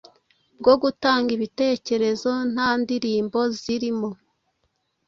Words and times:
bwo 0.59 0.73
gutanga 0.81 1.29
ibitekerezo 1.37 2.31
ntandirimbo 2.53 3.39
zirimo 3.59 4.09